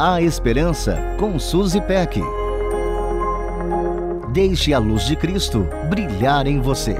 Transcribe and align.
A 0.00 0.22
Esperança 0.22 0.96
com 1.18 1.40
Suzy 1.40 1.80
Peck. 1.80 2.20
Deixe 4.32 4.72
a 4.72 4.78
luz 4.78 5.04
de 5.04 5.16
Cristo 5.16 5.66
brilhar 5.90 6.46
em 6.46 6.60
você. 6.60 6.94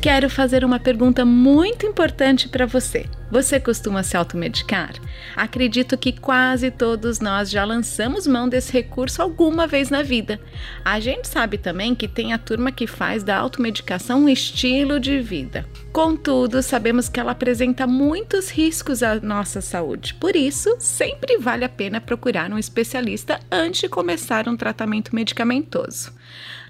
Quero 0.00 0.30
fazer 0.30 0.64
uma 0.64 0.78
pergunta 0.78 1.24
muito 1.24 1.84
importante 1.84 2.48
para 2.48 2.66
você. 2.66 3.06
Você 3.32 3.58
costuma 3.58 4.02
se 4.02 4.14
automedicar? 4.14 4.92
Acredito 5.34 5.96
que 5.96 6.12
quase 6.12 6.70
todos 6.70 7.18
nós 7.18 7.48
já 7.48 7.64
lançamos 7.64 8.26
mão 8.26 8.46
desse 8.46 8.70
recurso 8.70 9.22
alguma 9.22 9.66
vez 9.66 9.88
na 9.88 10.02
vida. 10.02 10.38
A 10.84 11.00
gente 11.00 11.26
sabe 11.26 11.56
também 11.56 11.94
que 11.94 12.06
tem 12.06 12.34
a 12.34 12.38
turma 12.38 12.70
que 12.70 12.86
faz 12.86 13.24
da 13.24 13.38
automedicação 13.38 14.24
um 14.24 14.28
estilo 14.28 15.00
de 15.00 15.18
vida. 15.22 15.66
Contudo, 15.94 16.62
sabemos 16.62 17.08
que 17.08 17.18
ela 17.18 17.32
apresenta 17.32 17.86
muitos 17.86 18.50
riscos 18.50 19.02
à 19.02 19.18
nossa 19.18 19.62
saúde. 19.62 20.12
Por 20.12 20.36
isso, 20.36 20.76
sempre 20.78 21.38
vale 21.38 21.64
a 21.64 21.70
pena 21.70 22.02
procurar 22.02 22.52
um 22.52 22.58
especialista 22.58 23.40
antes 23.50 23.80
de 23.80 23.88
começar 23.88 24.46
um 24.46 24.58
tratamento 24.58 25.14
medicamentoso. 25.14 26.12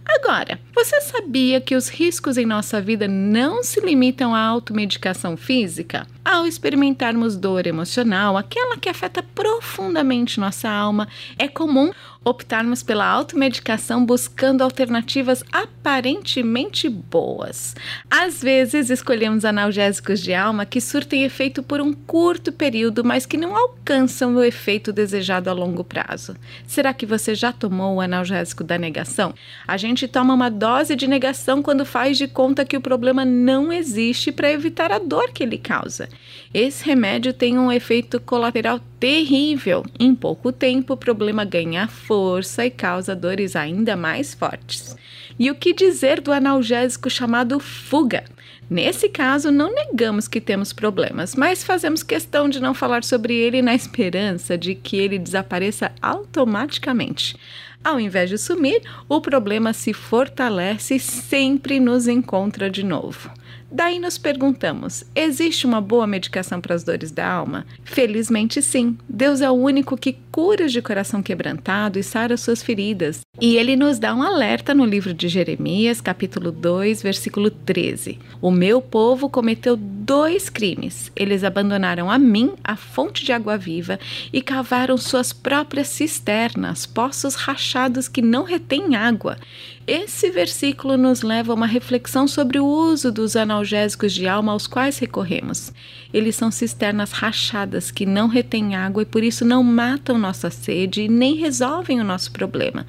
Agora, 0.04 0.58
você 0.74 1.00
sabia 1.00 1.60
que 1.60 1.76
os 1.76 1.88
riscos 1.88 2.36
em 2.36 2.44
nossa 2.44 2.80
vida 2.80 3.06
não 3.06 3.62
se 3.62 3.80
limitam 3.80 4.34
à 4.34 4.40
automedicação 4.40 5.36
física? 5.36 6.06
Ao 6.24 6.46
experimentarmos 6.52 7.36
dor 7.36 7.66
emocional, 7.66 8.36
aquela 8.36 8.76
que 8.76 8.88
afeta 8.88 9.22
profundamente 9.22 10.38
nossa 10.38 10.68
alma, 10.68 11.08
é 11.38 11.48
comum 11.48 11.90
optarmos 12.24 12.82
pela 12.82 13.06
automedicação 13.06 14.04
buscando 14.04 14.62
alternativas 14.62 15.42
aparentemente 15.50 16.88
boas. 16.88 17.74
Às 18.08 18.40
vezes, 18.40 18.90
escolhemos 18.90 19.44
analgésicos 19.44 20.20
de 20.20 20.32
alma 20.32 20.64
que 20.64 20.80
surtem 20.80 21.24
efeito 21.24 21.62
por 21.62 21.80
um 21.80 21.92
curto 21.92 22.52
período, 22.52 23.04
mas 23.04 23.26
que 23.26 23.36
não 23.36 23.56
alcançam 23.56 24.36
o 24.36 24.44
efeito 24.44 24.92
desejado 24.92 25.50
a 25.50 25.52
longo 25.52 25.82
prazo. 25.82 26.36
Será 26.66 26.94
que 26.94 27.06
você 27.06 27.34
já 27.34 27.52
tomou 27.52 27.96
o 27.96 28.00
analgésico 28.00 28.62
da 28.62 28.78
negação? 28.78 29.34
A 29.66 29.76
gente 29.76 30.06
toma 30.06 30.34
uma 30.34 30.50
dose 30.50 30.94
de 30.94 31.08
negação 31.08 31.62
quando 31.62 31.84
faz 31.84 32.16
de 32.16 32.28
conta 32.28 32.64
que 32.64 32.76
o 32.76 32.80
problema 32.80 33.24
não 33.24 33.72
existe 33.72 34.30
para 34.30 34.52
evitar 34.52 34.92
a 34.92 34.98
dor 34.98 35.32
que 35.32 35.42
ele 35.42 35.58
causa. 35.58 36.08
Esse 36.52 36.84
remédio 36.84 37.32
tem 37.32 37.58
um 37.58 37.72
efeito 37.72 38.20
colateral 38.20 38.80
terrível. 39.00 39.84
Em 39.98 40.14
pouco 40.14 40.52
tempo, 40.52 40.94
o 40.94 40.96
problema 40.96 41.44
ganha 41.44 41.88
força 41.88 42.64
e 42.66 42.70
causa 42.70 43.16
dores 43.16 43.56
ainda 43.56 43.96
mais 43.96 44.34
fortes. 44.34 44.96
E 45.38 45.50
o 45.50 45.54
que 45.54 45.72
dizer 45.72 46.20
do 46.20 46.32
analgésico 46.32 47.08
chamado 47.08 47.58
fuga? 47.58 48.24
Nesse 48.68 49.08
caso, 49.08 49.50
não 49.50 49.74
negamos 49.74 50.26
que 50.28 50.40
temos 50.40 50.72
problemas, 50.72 51.34
mas 51.34 51.62
fazemos 51.62 52.02
questão 52.02 52.48
de 52.48 52.60
não 52.60 52.72
falar 52.72 53.04
sobre 53.04 53.34
ele 53.34 53.60
na 53.60 53.74
esperança 53.74 54.56
de 54.56 54.74
que 54.74 54.96
ele 54.96 55.18
desapareça 55.18 55.92
automaticamente. 56.00 57.36
Ao 57.84 57.98
invés 57.98 58.30
de 58.30 58.38
sumir, 58.38 58.80
o 59.08 59.20
problema 59.20 59.72
se 59.72 59.92
fortalece 59.92 60.94
e 60.94 61.00
sempre 61.00 61.80
nos 61.80 62.06
encontra 62.06 62.70
de 62.70 62.84
novo. 62.84 63.30
Daí 63.72 63.98
nos 63.98 64.18
perguntamos: 64.18 65.02
existe 65.14 65.66
uma 65.66 65.80
boa 65.80 66.06
medicação 66.06 66.60
para 66.60 66.74
as 66.74 66.84
dores 66.84 67.10
da 67.10 67.26
alma? 67.26 67.64
Felizmente 67.82 68.60
sim. 68.60 68.98
Deus 69.08 69.40
é 69.40 69.50
o 69.50 69.54
único 69.54 69.96
que 69.96 70.18
cura 70.30 70.68
de 70.68 70.82
coração 70.82 71.22
quebrantado 71.22 71.98
e 71.98 72.02
sara 72.02 72.36
suas 72.36 72.62
feridas. 72.62 73.20
E 73.40 73.56
ele 73.56 73.74
nos 73.74 73.98
dá 73.98 74.14
um 74.14 74.22
alerta 74.22 74.74
no 74.74 74.84
livro 74.84 75.14
de 75.14 75.26
Jeremias, 75.26 76.02
capítulo 76.02 76.52
2, 76.52 77.02
versículo 77.02 77.50
13. 77.50 78.18
O 78.42 78.50
meu 78.50 78.82
povo 78.82 79.30
cometeu 79.30 79.74
dois 79.74 80.50
crimes. 80.50 81.10
Eles 81.16 81.42
abandonaram 81.42 82.10
a 82.10 82.18
mim, 82.18 82.52
a 82.62 82.76
fonte 82.76 83.24
de 83.24 83.32
água 83.32 83.56
viva, 83.56 83.98
e 84.32 84.42
cavaram 84.42 84.98
suas 84.98 85.32
próprias 85.32 85.88
cisternas, 85.88 86.84
poços 86.84 87.34
rachados 87.34 88.06
que 88.06 88.20
não 88.20 88.44
retêm 88.44 88.94
água. 88.96 89.38
Esse 89.84 90.30
versículo 90.30 90.96
nos 90.96 91.22
leva 91.22 91.52
a 91.52 91.56
uma 91.56 91.66
reflexão 91.66 92.28
sobre 92.28 92.60
o 92.60 92.64
uso 92.64 93.10
dos 93.10 93.34
analgésicos 93.34 94.12
de 94.12 94.28
alma 94.28 94.52
aos 94.52 94.68
quais 94.68 94.98
recorremos. 94.98 95.72
Eles 96.14 96.36
são 96.36 96.52
cisternas 96.52 97.10
rachadas 97.10 97.90
que 97.90 98.06
não 98.06 98.28
retêm 98.28 98.76
água 98.76 99.02
e 99.02 99.06
por 99.06 99.24
isso 99.24 99.44
não 99.44 99.62
matam 99.64 100.16
nossa 100.18 100.50
sede 100.50 101.02
e 101.02 101.08
nem 101.08 101.34
resolvem 101.34 102.00
o 102.00 102.04
nosso 102.04 102.30
problema. 102.30 102.86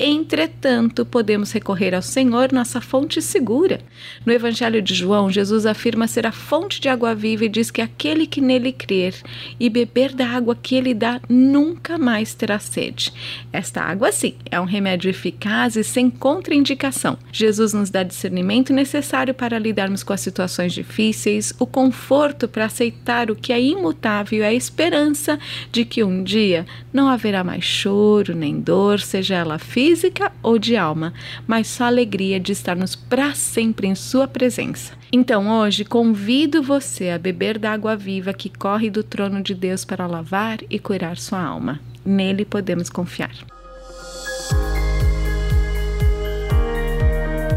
Entretanto, 0.00 1.04
podemos 1.04 1.50
recorrer 1.50 1.92
ao 1.92 2.02
Senhor, 2.02 2.52
nossa 2.52 2.80
fonte 2.80 3.20
segura. 3.20 3.80
No 4.24 4.32
Evangelho 4.32 4.80
de 4.80 4.94
João, 4.94 5.28
Jesus 5.28 5.66
afirma 5.66 6.06
ser 6.06 6.24
a 6.24 6.30
fonte 6.30 6.80
de 6.80 6.88
água 6.88 7.16
viva 7.16 7.46
e 7.46 7.48
diz 7.48 7.68
que 7.68 7.82
aquele 7.82 8.24
que 8.24 8.40
nele 8.40 8.70
crer 8.70 9.14
e 9.58 9.68
beber 9.68 10.12
da 10.12 10.28
água 10.28 10.54
que 10.54 10.76
ele 10.76 10.94
dá 10.94 11.20
nunca 11.28 11.98
mais 11.98 12.32
terá 12.32 12.60
sede. 12.60 13.12
Esta 13.52 13.82
água, 13.82 14.12
sim, 14.12 14.34
é 14.48 14.60
um 14.60 14.64
remédio 14.64 15.10
eficaz 15.10 15.74
e 15.74 15.82
sem 15.82 16.08
contraindicação. 16.28 17.16
Jesus 17.32 17.72
nos 17.72 17.88
dá 17.88 18.02
discernimento 18.02 18.70
necessário 18.70 19.32
para 19.32 19.58
lidarmos 19.58 20.02
com 20.02 20.12
as 20.12 20.20
situações 20.20 20.74
difíceis, 20.74 21.54
o 21.58 21.66
conforto 21.66 22.46
para 22.46 22.66
aceitar 22.66 23.30
o 23.30 23.36
que 23.36 23.50
é 23.50 23.58
imutável 23.60 24.44
a 24.44 24.52
esperança 24.52 25.38
de 25.72 25.86
que 25.86 26.04
um 26.04 26.22
dia 26.22 26.66
não 26.92 27.08
haverá 27.08 27.42
mais 27.42 27.64
choro 27.64 28.34
nem 28.34 28.60
dor, 28.60 29.00
seja 29.00 29.36
ela 29.36 29.58
física 29.58 29.78
física 29.78 30.30
ou 30.42 30.58
de 30.58 30.76
alma, 30.76 31.14
mas 31.46 31.66
só 31.66 31.84
alegria 31.84 32.38
de 32.38 32.52
estarmos 32.52 32.94
para 32.94 33.34
sempre 33.34 33.86
em 33.86 33.94
Sua 33.94 34.28
presença. 34.28 34.92
Então 35.10 35.48
hoje 35.48 35.84
convido 35.84 36.62
você 36.62 37.10
a 37.10 37.18
beber 37.18 37.58
da 37.58 37.72
água 37.72 37.96
viva 37.96 38.34
que 38.34 38.50
corre 38.50 38.90
do 38.90 39.02
trono 39.02 39.42
de 39.42 39.54
Deus 39.54 39.84
para 39.84 40.06
lavar 40.06 40.58
e 40.68 40.78
curar 40.78 41.16
sua 41.16 41.42
alma. 41.42 41.80
Nele 42.04 42.44
podemos 42.44 42.90
confiar. 42.90 43.57